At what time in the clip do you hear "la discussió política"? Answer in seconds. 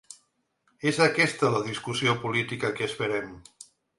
1.57-2.73